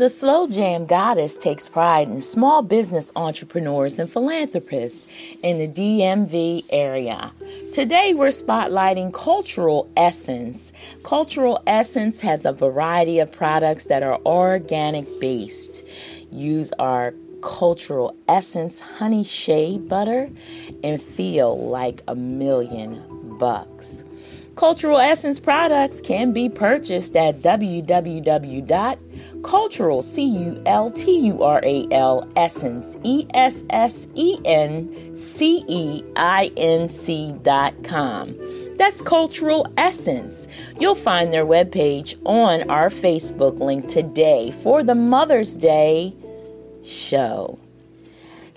[0.00, 5.06] The Slow Jam Goddess takes pride in small business entrepreneurs and philanthropists
[5.42, 7.30] in the DMV area.
[7.74, 10.72] Today, we're spotlighting Cultural Essence.
[11.02, 15.84] Cultural Essence has a variety of products that are organic based.
[16.32, 17.12] Use our
[17.42, 20.30] Cultural Essence honey shea butter
[20.82, 23.04] and feel like a million
[23.38, 24.02] bucks.
[24.60, 30.68] Cultural Essence products can be purchased at www.cultural, C-U-L-T-U-R-A-L,
[32.36, 33.64] essence, E-S-S-E-N-C-E-I-N-C
[37.42, 38.36] dot com.
[38.76, 40.46] That's Cultural Essence.
[40.78, 46.14] You'll find their webpage on our Facebook link today for the Mother's Day
[46.84, 47.58] show.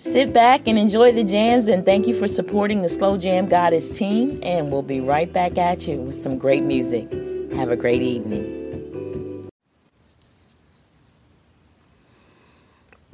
[0.03, 3.89] Sit back and enjoy the jams, and thank you for supporting the Slow Jam Goddess
[3.89, 4.37] team.
[4.43, 7.09] And we'll be right back at you with some great music.
[7.53, 9.49] Have a great evening.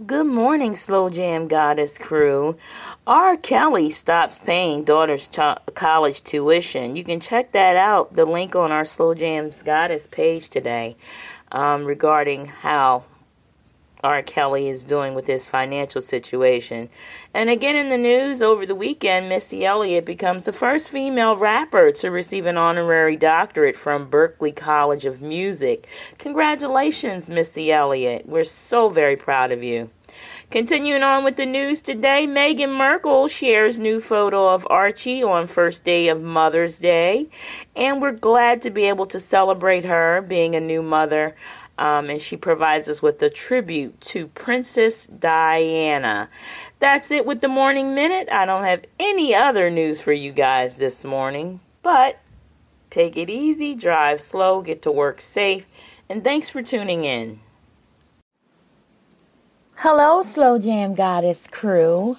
[0.04, 2.58] Good morning, Slow Jam Goddess crew.
[3.06, 3.38] R.
[3.38, 6.96] Kelly stops paying daughter's ch- college tuition.
[6.96, 10.96] You can check that out, the link on our Slow Jams Goddess page today
[11.52, 13.06] um, regarding how
[14.04, 14.22] R.
[14.22, 16.90] Kelly is doing with his financial situation.
[17.34, 21.92] And again in the news over the weekend, Missy Elliott becomes the first female rapper
[21.94, 25.88] to receive an honorary doctorate from Berklee College of Music.
[26.18, 28.26] Congratulations, Missy Elliott.
[28.26, 29.90] We're so very proud of you.
[30.50, 35.84] Continuing on with the news today, Meghan Markle shares new photo of Archie on first
[35.84, 37.28] day of Mother's Day,
[37.76, 41.36] and we're glad to be able to celebrate her being a new mother
[41.80, 46.30] um, and she provides us with a tribute to Princess Diana.
[46.80, 48.28] That's it with the Morning Minute.
[48.30, 52.20] I don't have any other news for you guys this morning, but
[52.90, 55.66] take it easy, drive slow, get to work safe,
[56.10, 57.40] and thanks for tuning in.
[59.82, 62.18] Hello, Slow Jam Goddess crew.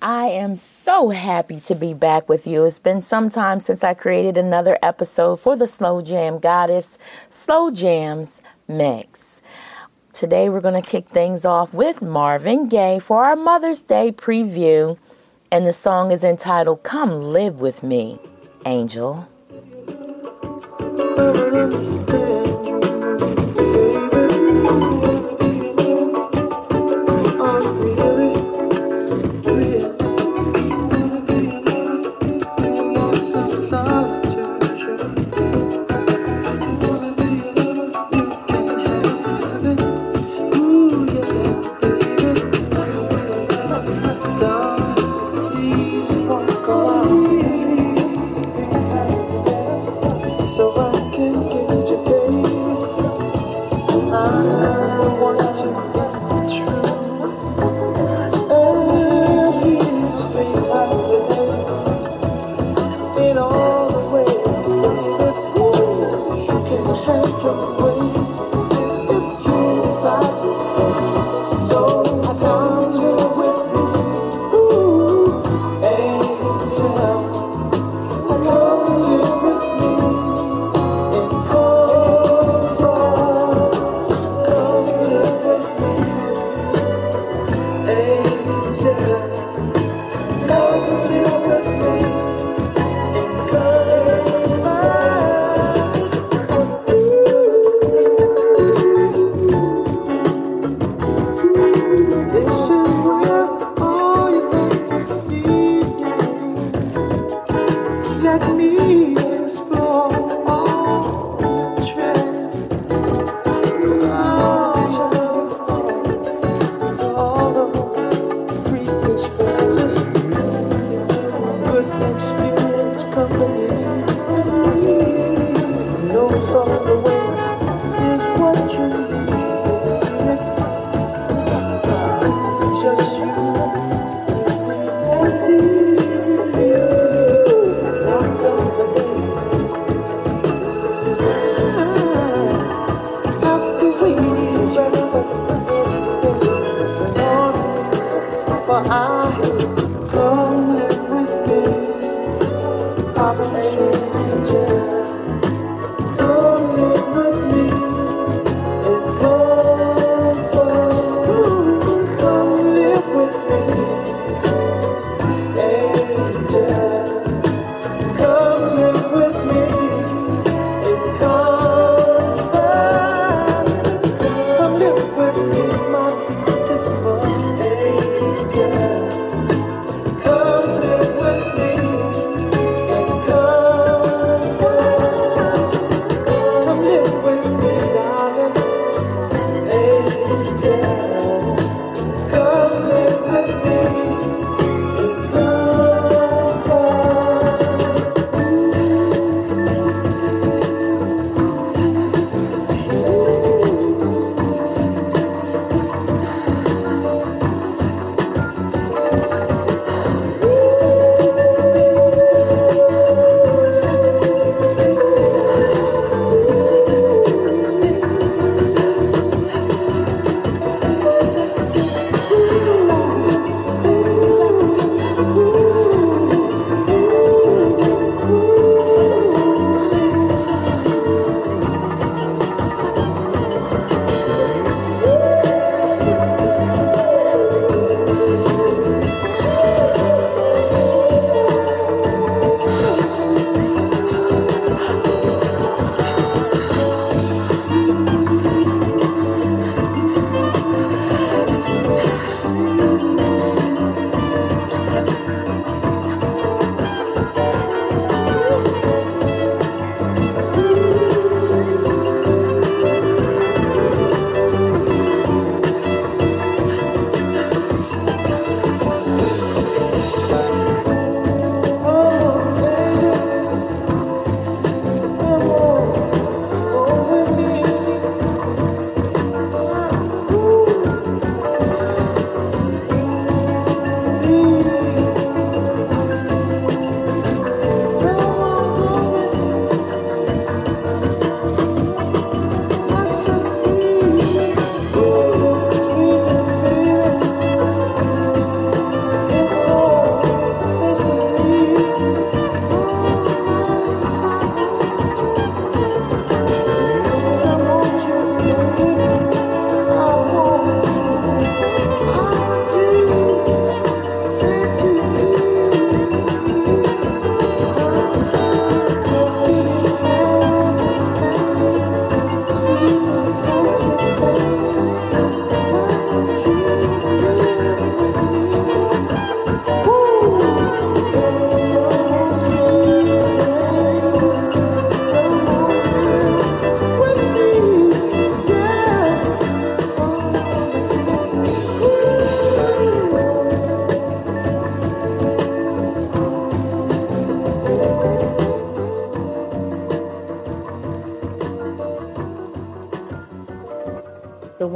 [0.00, 2.64] I am so happy to be back with you.
[2.64, 6.96] It's been some time since I created another episode for the Slow Jam Goddess
[7.28, 8.40] Slow Jams
[8.76, 9.40] mix.
[10.12, 14.98] Today we're going to kick things off with Marvin Gaye for our Mother's Day preview,
[15.50, 18.18] and the song is entitled Come Live With Me,
[18.66, 19.28] Angel.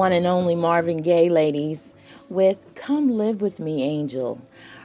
[0.06, 1.92] One and only Marvin Gaye ladies
[2.28, 4.40] with Come Live With Me, Angel.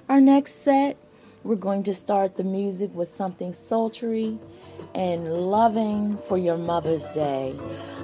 [0.10, 0.98] Our next set,
[1.44, 4.40] we're going to start the music with something sultry
[4.96, 7.54] and loving for your Mother's Day.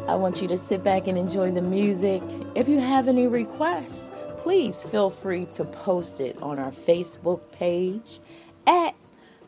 [0.07, 2.21] I want you to sit back and enjoy the music.
[2.53, 8.19] If you have any requests, please feel free to post it on our Facebook page
[8.67, 8.93] at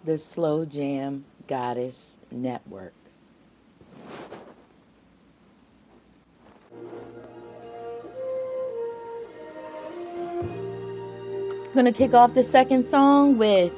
[0.06, 2.96] the Slow Jam Goddess Network.
[11.74, 13.74] Going to kick off the second song with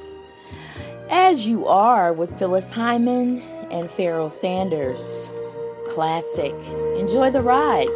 [1.09, 5.33] As You Are with Phyllis Hyman and Pharoah Sanders.
[5.89, 6.53] Classic.
[6.97, 7.89] Enjoy the ride.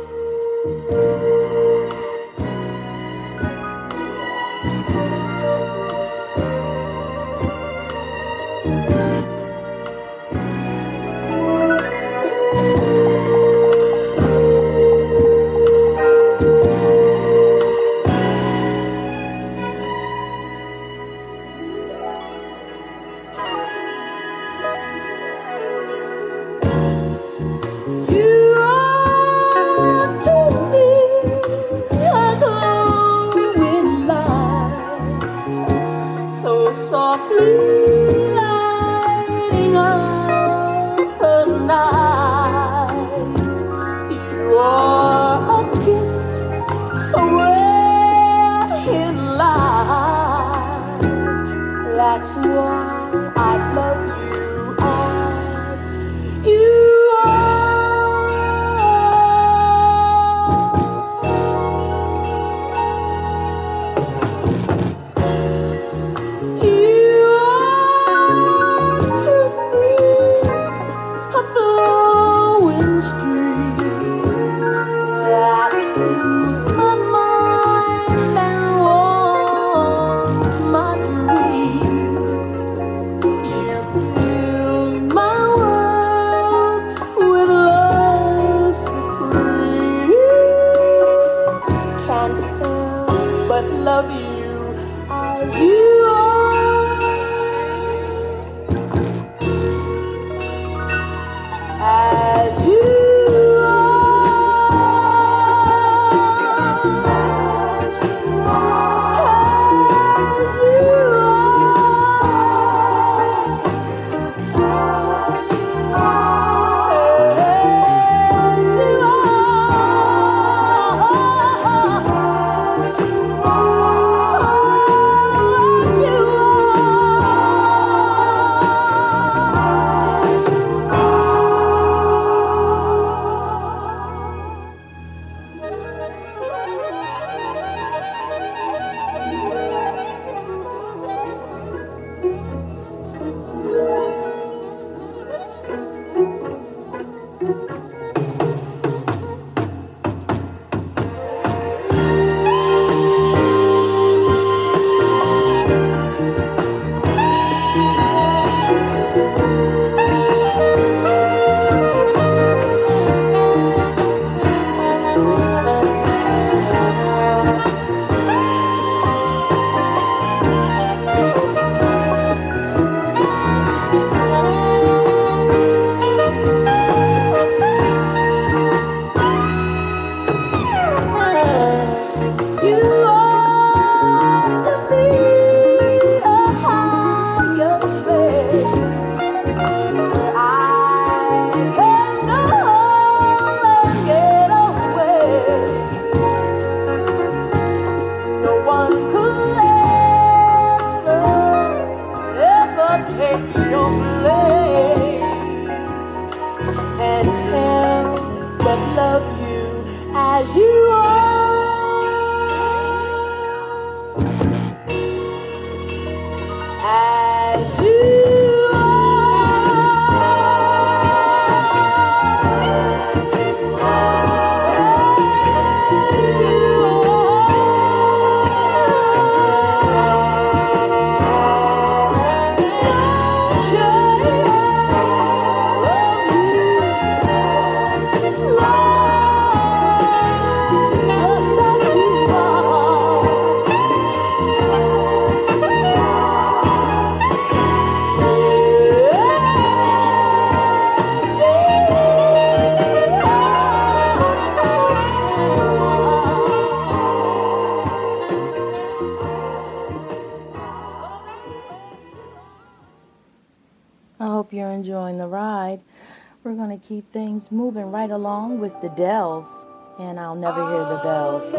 [266.88, 269.65] Keep things moving right along with the Dells,
[269.98, 271.56] and I'll never hear the bells.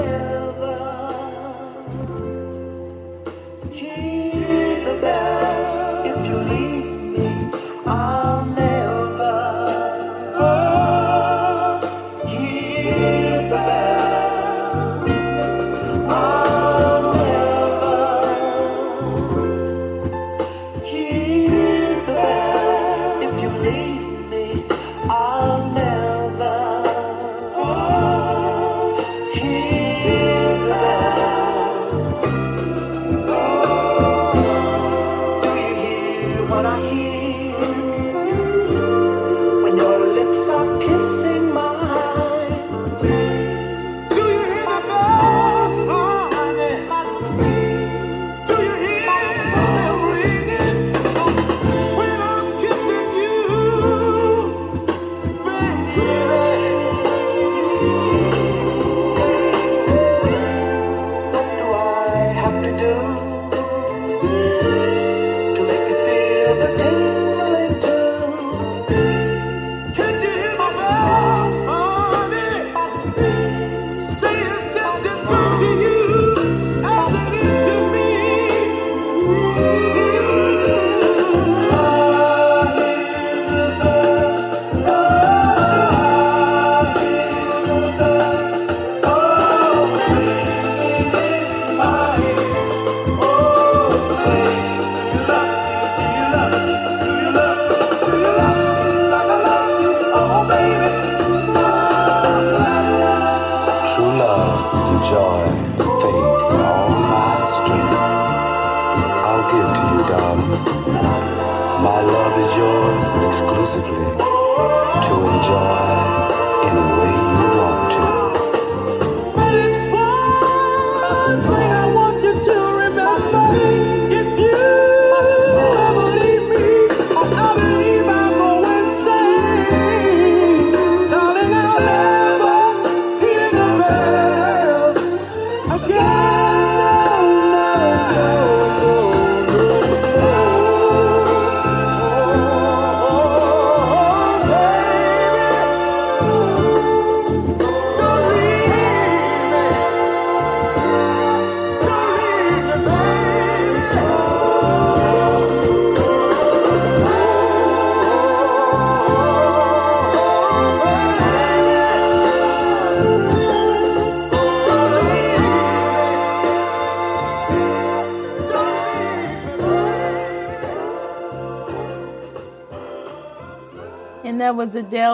[113.66, 113.76] Was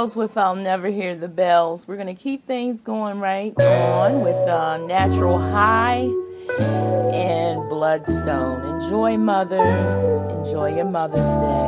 [0.02, 1.86] Adele's with I'll Never Hear the Bells.
[1.86, 6.10] We're going to keep things going right on with uh, Natural High
[7.14, 8.82] and Bloodstone.
[8.82, 10.20] Enjoy mothers.
[10.44, 11.61] Enjoy your Mother's Day.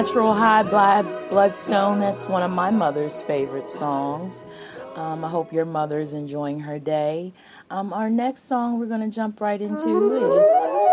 [0.00, 2.00] Natural High Blood Bloodstone.
[2.00, 4.46] That's one of my mother's favorite songs.
[4.94, 7.34] Um, I hope your mother is enjoying her day.
[7.68, 10.46] Um, our next song we're going to jump right into is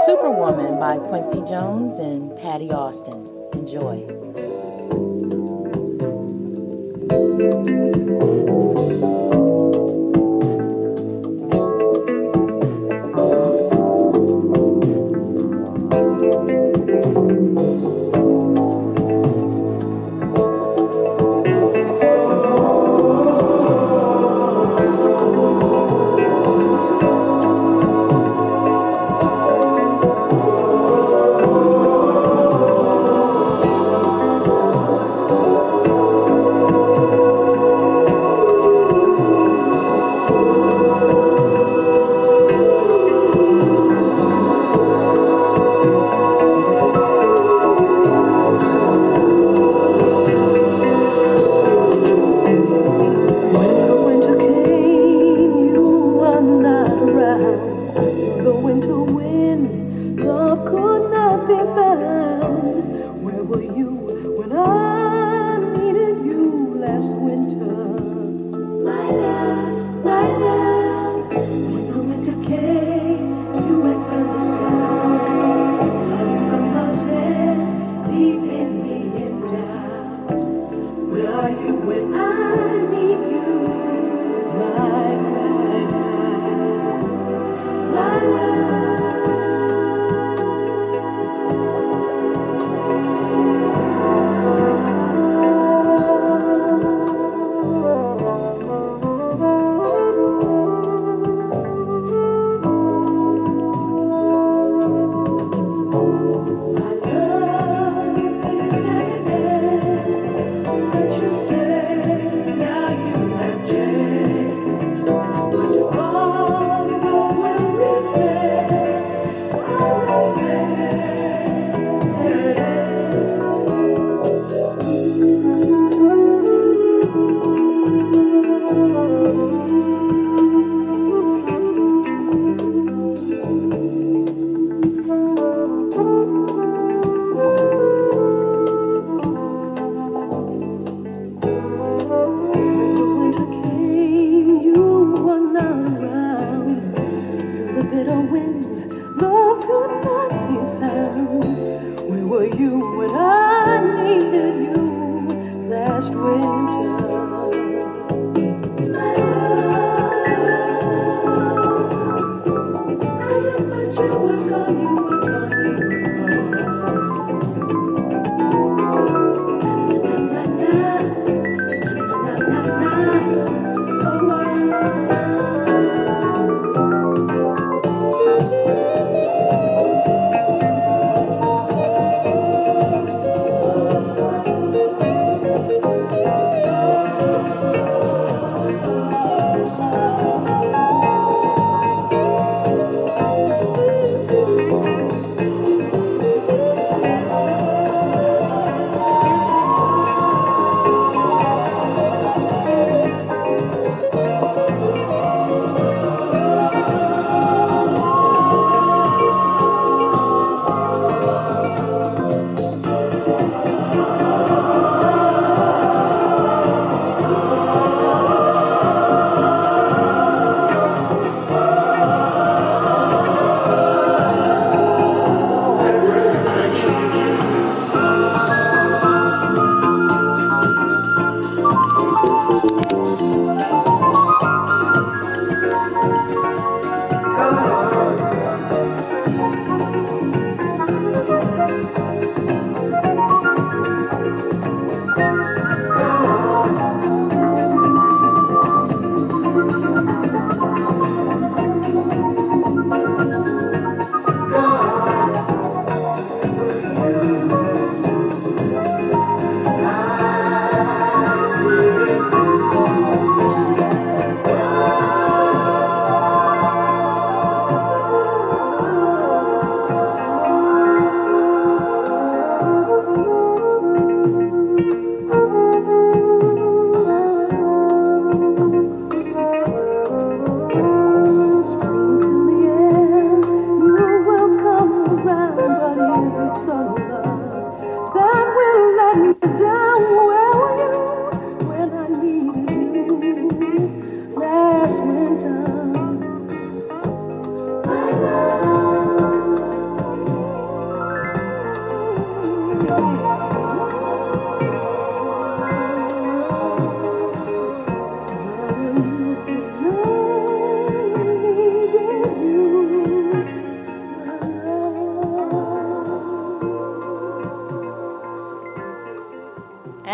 [0.06, 3.26] Superwoman by Quincy Jones and Patti Austin.
[3.54, 4.06] Enjoy.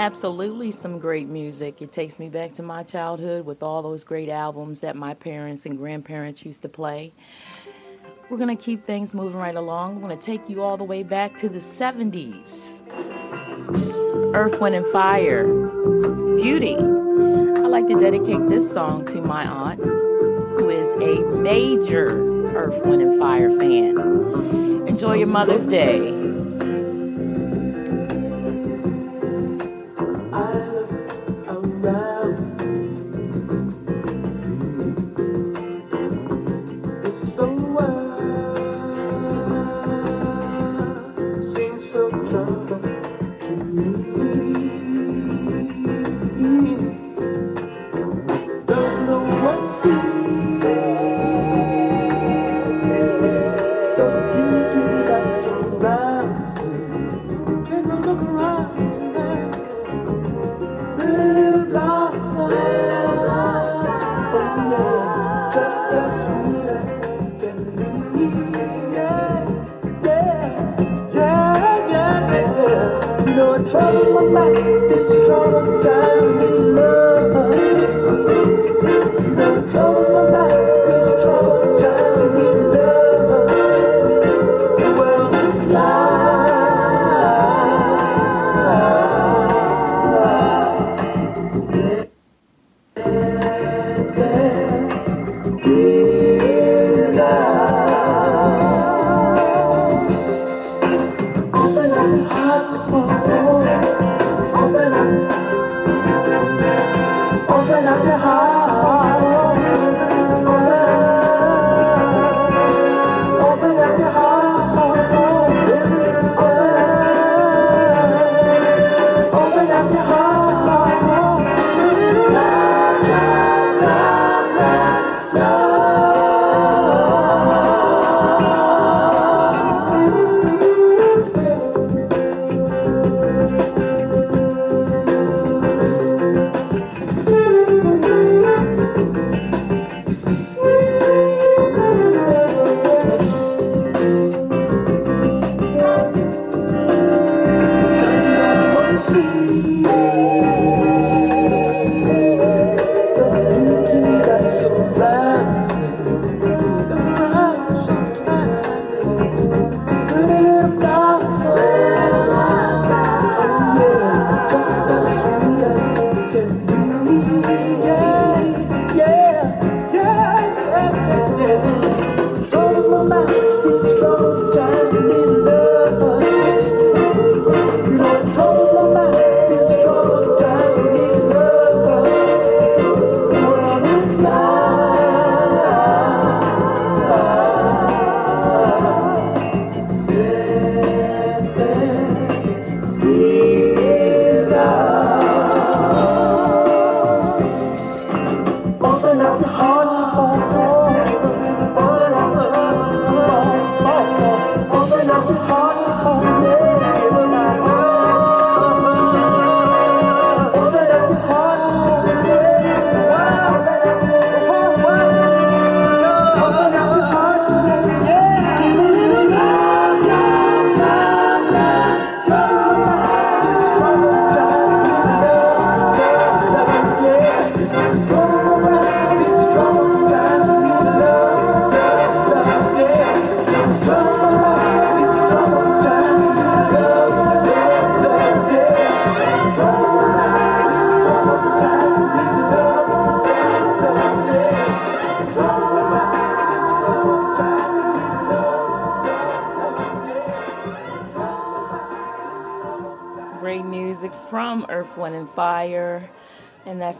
[0.04, 1.82] Absolutely, some great music.
[1.82, 5.66] It takes me back to my childhood with all those great albums that my parents
[5.66, 7.14] and grandparents used to play.
[8.30, 9.96] We're going to keep things moving right along.
[9.96, 12.82] We're going to take you all the way back to the 70s.
[14.36, 15.46] Earth, Wind, and Fire.
[16.36, 16.76] Beauty.
[16.76, 22.10] I like to dedicate this song to my aunt, who is a major
[22.54, 23.98] Earth, Wind, and Fire fan.
[24.86, 26.23] Enjoy your Mother's Day.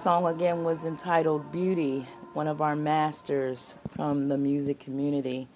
[0.04, 5.48] Song again was entitled Beauty, one of our masters from the music community.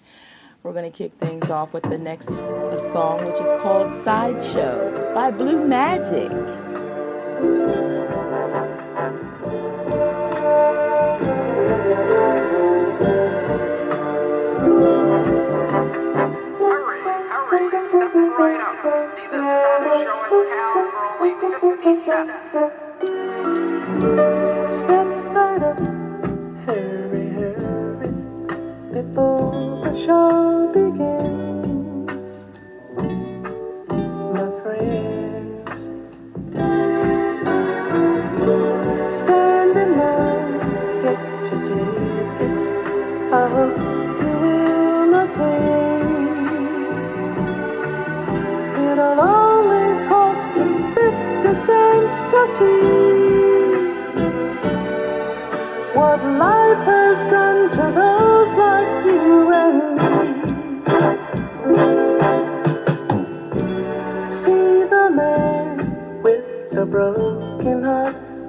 [0.62, 5.30] We're going to kick things off with the next song, which is called Sideshow by
[5.30, 6.30] Blue Magic.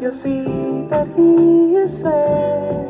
[0.10, 0.44] to see
[0.90, 2.89] that he is saved.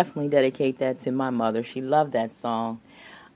[0.00, 1.62] definitely dedicate that to my mother.
[1.62, 2.80] She loved that song.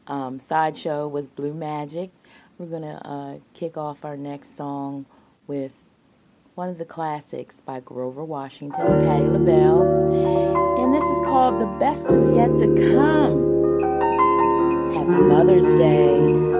[0.06, 2.10] Um, Sideshow with Blue Magic.
[2.56, 5.04] We're going to uh, kick off our next song
[5.46, 5.72] with
[6.54, 9.82] one of the classics by Grover Washington Patti LaBelle.
[10.82, 13.52] And this is called The Best Is Yet to Come.
[14.94, 16.53] Happy Mother's Day.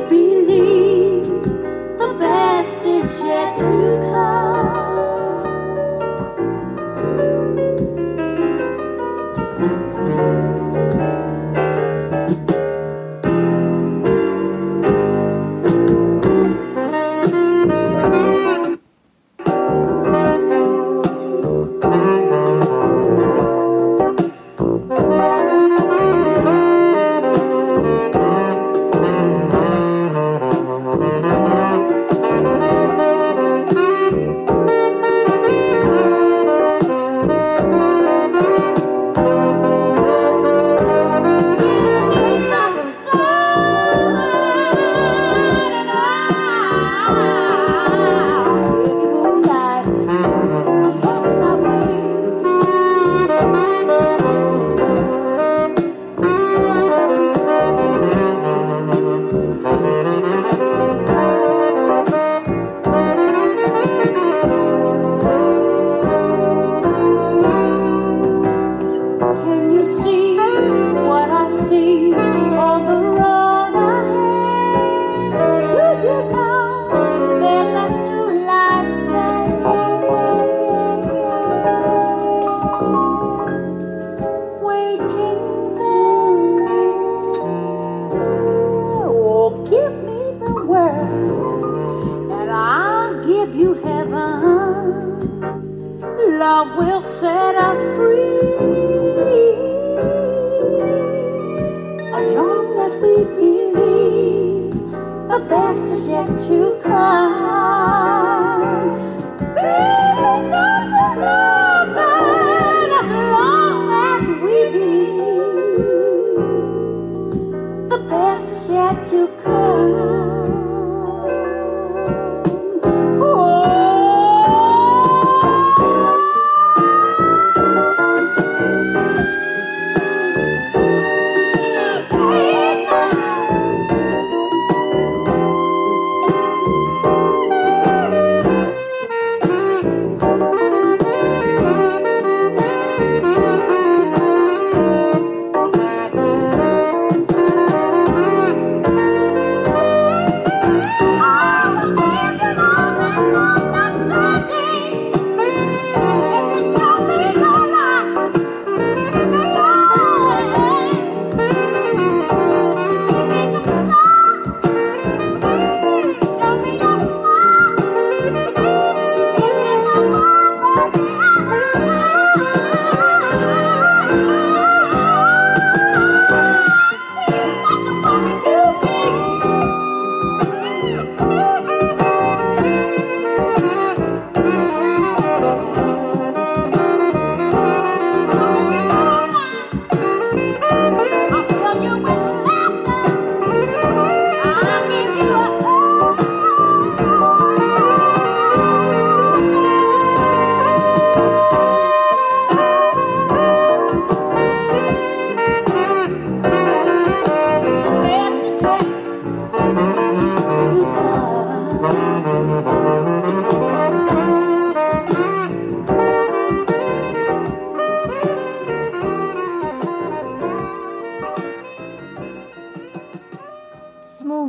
[0.00, 0.33] baby.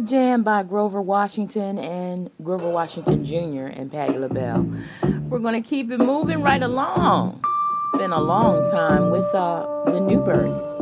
[0.04, 3.68] Jam by Grover Washington and Grover Washington Jr.
[3.68, 4.66] and Patti LaBelle.
[5.30, 7.42] We're going to keep it moving right along.
[7.44, 10.76] It's been a long time with uh, the New Birth.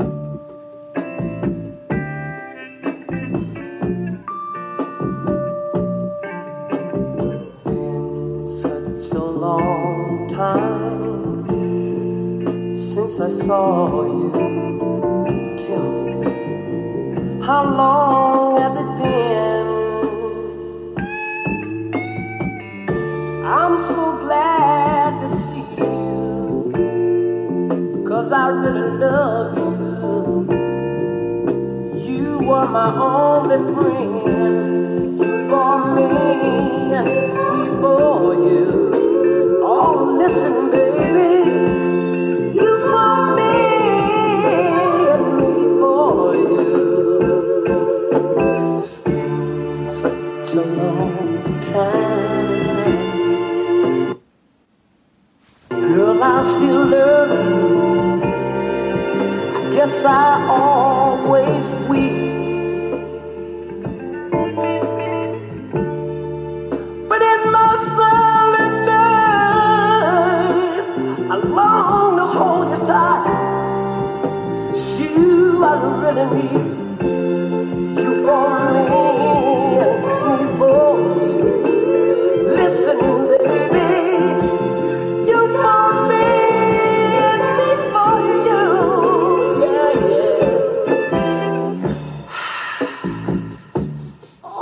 [12.93, 14.31] since I saw you.
[15.57, 18.22] Tell me how long.
[28.53, 30.47] find that love you.
[31.95, 34.27] You are my only friend.
[35.19, 36.07] You for me
[36.93, 38.69] and me for you.
[39.63, 41.31] Oh, listen, baby.
[42.59, 43.53] You for me
[45.39, 46.67] me for you.
[50.01, 52.93] Such a long time.
[55.69, 57.72] Girl, I still love you
[59.85, 61.72] yes, I always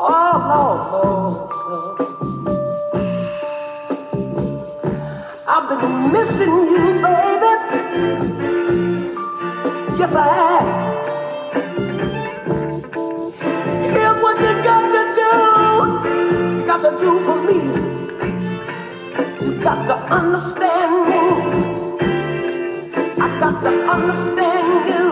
[0.04, 0.10] Oh,
[0.50, 1.04] no, no,
[1.70, 2.02] no.
[5.48, 7.54] I've been missing you, baby.
[10.00, 10.68] Yes, I have.
[13.94, 15.32] Here's what you got to do.
[16.66, 17.60] Got to do for me.
[19.46, 21.22] You got to understand me.
[23.22, 25.06] I got to understand you.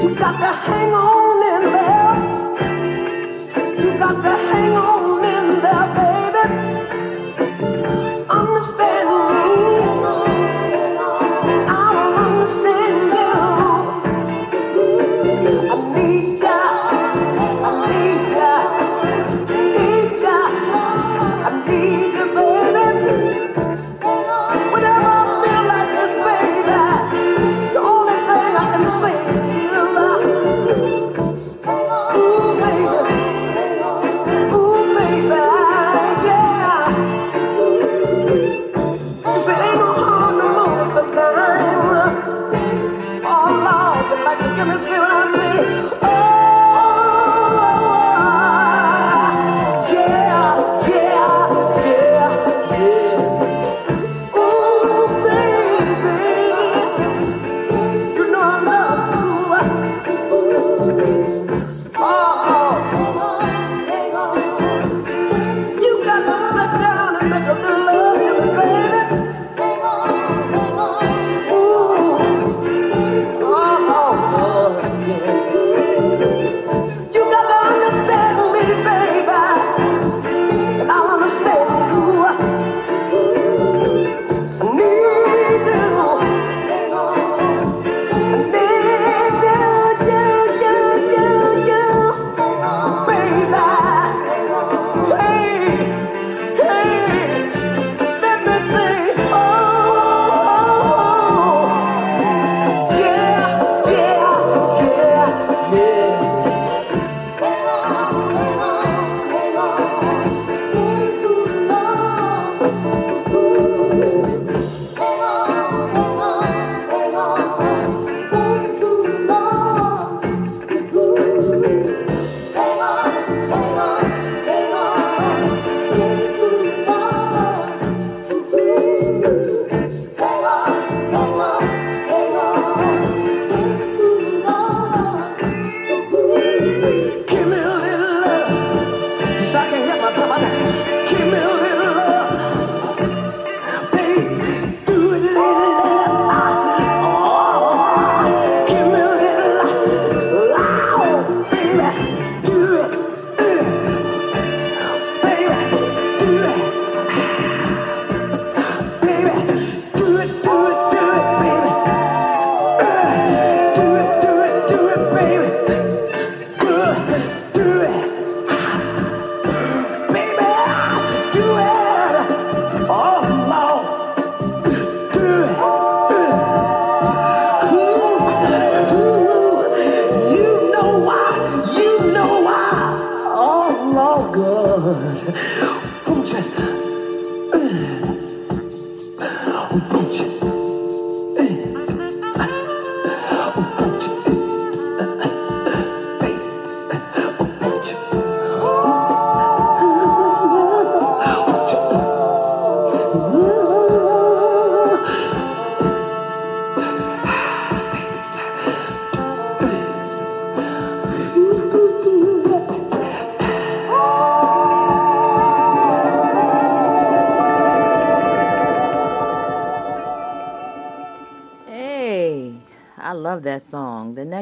[0.00, 1.23] You got to hang on
[4.04, 5.03] got the hang.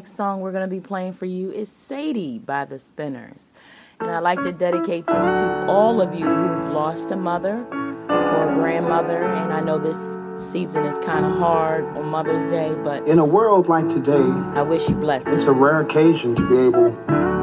[0.02, 3.52] Next song we're going to be playing for you is Sadie by the Spinners.
[4.00, 7.64] And I'd like to dedicate this to all of you who've lost a mother
[8.10, 9.22] or a grandmother.
[9.22, 13.24] And I know this season is kind of hard on Mother's Day, but In a
[13.24, 14.26] world like today,
[14.58, 15.36] I wish you blessings.
[15.36, 16.90] it's a rare occasion to be able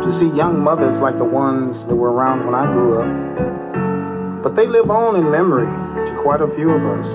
[0.03, 4.43] to see young mothers like the ones that were around when I grew up.
[4.43, 5.67] But they live on in memory
[6.07, 7.07] to quite a few of us.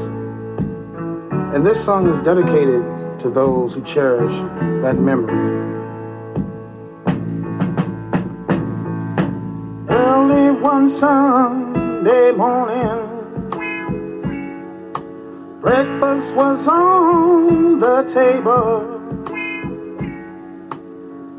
[1.54, 2.82] And this song is dedicated
[3.24, 4.36] to those who cherish
[4.82, 5.32] that memory.
[9.88, 13.00] Early one Sunday morning,
[15.62, 19.00] breakfast was on the table.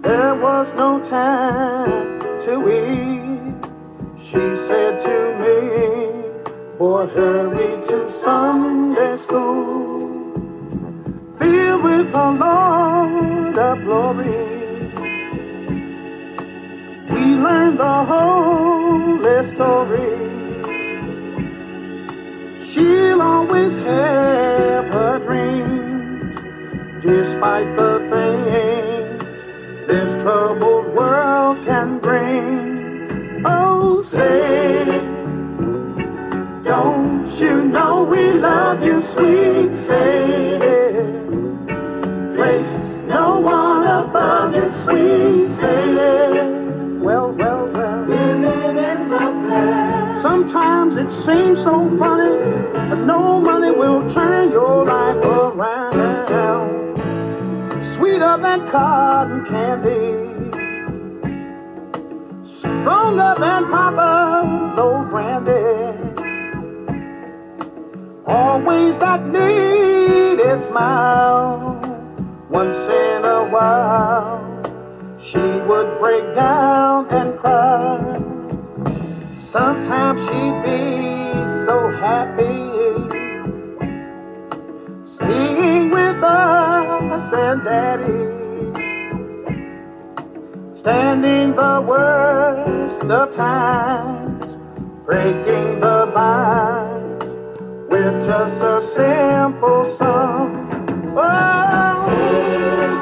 [0.01, 3.69] There was no time to eat.
[4.17, 10.04] She said to me, Boy, hurry to Sunday school,
[11.45, 14.45] filled with the Lord of glory.
[17.11, 20.13] We learned the holy story.
[22.67, 26.35] She'll always have her dreams,
[27.09, 29.37] despite the things
[29.89, 33.43] this troubled world can bring.
[33.45, 34.85] Oh, say,
[36.63, 40.44] don't you know we love you, sweet Sadie?
[51.05, 52.35] It seems so funny,
[52.89, 55.93] but no money will turn your life around.
[57.85, 60.25] Sweeter than cotton candy
[62.43, 65.53] stronger than Papa's old brandy.
[68.25, 71.79] Always that needed smile.
[72.49, 74.41] Once in a while,
[75.19, 78.24] she would break down and cry.
[79.55, 82.59] Sometimes she'd be so happy,
[85.05, 88.35] singing with us and Daddy
[90.73, 94.57] standing the worst of times,
[95.05, 97.23] breaking the binds
[97.89, 100.67] with just a simple song.
[101.15, 102.09] Oh,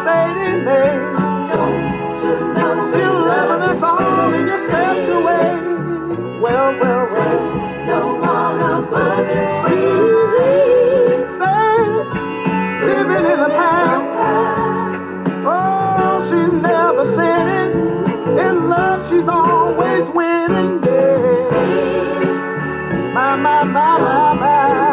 [0.03, 1.01] Sadie Mae,
[1.49, 5.72] don't you know still loving us all in your special way?
[6.43, 9.27] Well, well, well, no one above
[9.61, 12.03] sweet, sweet, Sadie,
[12.85, 14.11] living in the past.
[15.47, 17.71] Oh, she never sinning.
[18.37, 20.83] In love, she's always winning.
[20.83, 21.51] Yeah.
[23.13, 24.92] My, my, my, my, my.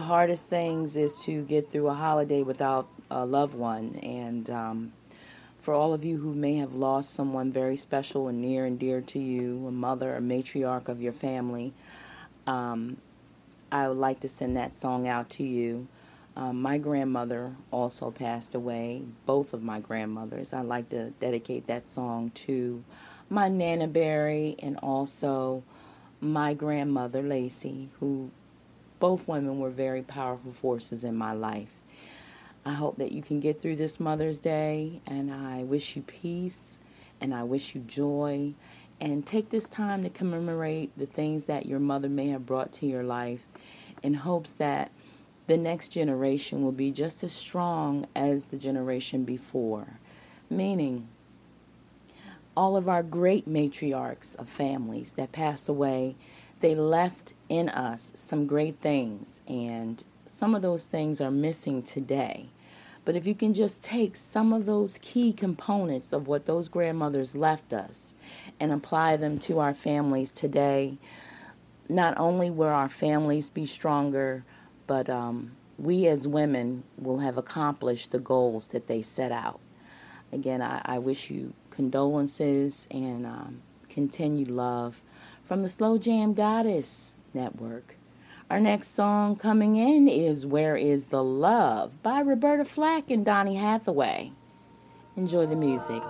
[0.00, 3.96] Hardest things is to get through a holiday without a loved one.
[3.96, 4.92] And um,
[5.60, 9.00] for all of you who may have lost someone very special and near and dear
[9.02, 11.72] to you, a mother, a matriarch of your family,
[12.46, 12.96] um,
[13.72, 15.86] I would like to send that song out to you.
[16.36, 20.52] Um, my grandmother also passed away, both of my grandmothers.
[20.52, 22.82] I'd like to dedicate that song to
[23.28, 25.62] my Nana Berry and also
[26.20, 28.30] my grandmother Lacey, who
[29.00, 31.74] both women were very powerful forces in my life.
[32.64, 36.78] I hope that you can get through this Mother's Day, and I wish you peace
[37.20, 38.54] and I wish you joy.
[39.00, 42.86] And take this time to commemorate the things that your mother may have brought to
[42.86, 43.46] your life
[44.02, 44.90] in hopes that
[45.46, 49.98] the next generation will be just as strong as the generation before.
[50.50, 51.08] Meaning,
[52.56, 56.14] all of our great matriarchs of families that passed away,
[56.60, 62.48] they left in us some great things, and some of those things are missing today.
[63.04, 67.34] But if you can just take some of those key components of what those grandmothers
[67.34, 68.14] left us
[68.60, 70.96] and apply them to our families today,
[71.88, 74.44] not only will our families be stronger,
[74.86, 79.60] but um, we as women will have accomplished the goals that they set out.
[80.32, 85.02] Again, I, I wish you condolences and um, continued love
[85.42, 87.96] from the Slow Jam Goddess Network.
[88.50, 93.56] Our next song coming in is Where is the Love by Roberta Flack and Donny
[93.56, 94.32] Hathaway.
[95.16, 96.02] Enjoy the music.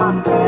[0.00, 0.39] My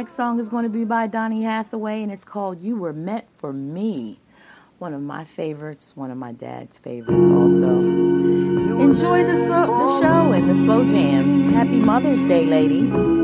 [0.00, 3.26] next song is going to be by Donny Hathaway and it's called You Were Meant
[3.36, 4.18] for Me.
[4.78, 7.68] One of my favorites, one of my dad's favorites also.
[7.68, 11.52] Enjoy the, slow, the show and the slow jams.
[11.52, 13.19] Happy Mother's Day, ladies.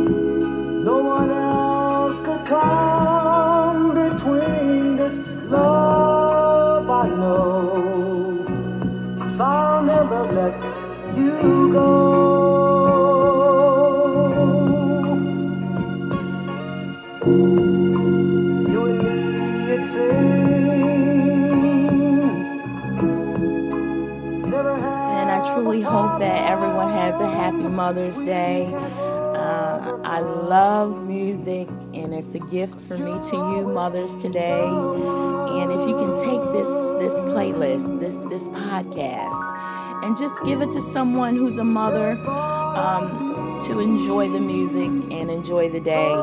[27.17, 28.67] Everyone a happy Mother's Day.
[28.67, 34.63] Uh, I love music, and it's a gift for me to you, mothers, today.
[34.63, 36.69] And if you can take this
[37.01, 43.61] this playlist, this this podcast, and just give it to someone who's a mother um,
[43.67, 46.15] to enjoy the music and enjoy the day,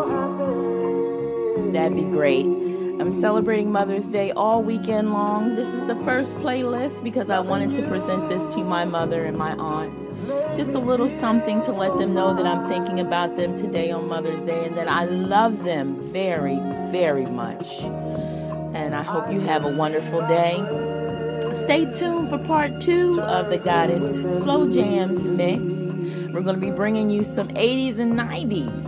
[1.71, 2.45] that'd be great.
[2.99, 5.55] I'm celebrating Mother's Day all weekend long.
[5.55, 9.35] This is the first playlist because I wanted to present this to my mother and
[9.35, 10.01] my aunts.
[10.55, 14.07] Just a little something to let them know that I'm thinking about them today on
[14.07, 16.59] Mother's Day and that I love them very,
[16.91, 17.81] very much.
[18.75, 20.53] And I hope you have a wonderful day.
[21.55, 24.03] Stay tuned for part two of the Goddess
[24.43, 25.91] Slow Jams mix.
[26.31, 28.83] We're going to be bringing you some 80s and 90s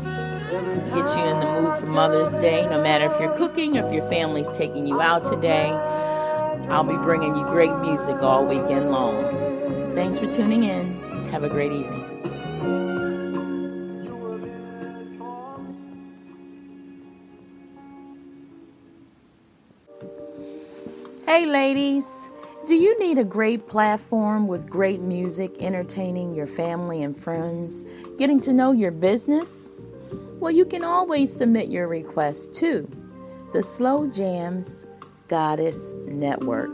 [0.85, 2.67] to get you in the mood for Mother's Day.
[2.67, 5.71] No matter if you're cooking or if your family's taking you out today,
[6.69, 9.93] I'll be bringing you great music all weekend long.
[9.95, 10.94] Thanks for tuning in.
[11.35, 12.01] Have a great evening.
[21.25, 22.29] Hey, ladies.
[22.65, 27.83] Do you need a great platform with great music entertaining your family and friends,
[28.17, 29.73] getting to know your business?
[30.39, 32.89] Well, you can always submit your request to
[33.51, 34.85] the Slow Jams
[35.27, 36.73] Goddess Network.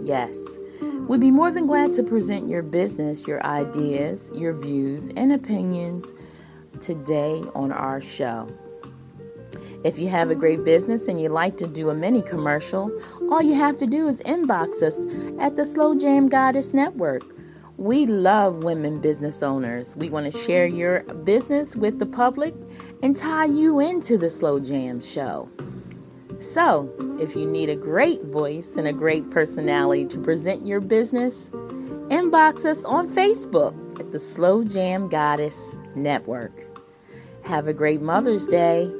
[0.00, 0.58] Yes,
[1.08, 6.12] we'd be more than glad to present your business, your ideas, your views, and opinions
[6.80, 8.48] today on our show.
[9.82, 12.90] If you have a great business and you'd like to do a mini commercial,
[13.30, 15.06] all you have to do is inbox us
[15.40, 17.22] at the Slow Jam Goddess Network.
[17.78, 19.96] We love women business owners.
[19.96, 22.54] We want to share your business with the public
[23.02, 25.48] and tie you into the Slow Jam show.
[26.40, 31.50] So, if you need a great voice and a great personality to present your business,
[32.08, 36.52] inbox us on Facebook at the Slow Jam Goddess Network.
[37.44, 38.90] Have a great Mother's Day